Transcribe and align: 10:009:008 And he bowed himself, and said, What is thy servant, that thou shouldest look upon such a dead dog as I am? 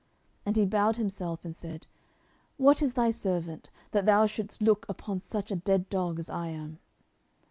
10:009:008 0.37 0.41
And 0.47 0.55
he 0.57 0.65
bowed 0.65 0.95
himself, 0.95 1.45
and 1.45 1.55
said, 1.55 1.85
What 2.57 2.81
is 2.81 2.95
thy 2.95 3.11
servant, 3.11 3.69
that 3.91 4.07
thou 4.07 4.25
shouldest 4.25 4.63
look 4.63 4.83
upon 4.89 5.19
such 5.19 5.51
a 5.51 5.55
dead 5.55 5.89
dog 5.89 6.17
as 6.17 6.27
I 6.27 6.47
am? 6.47 6.79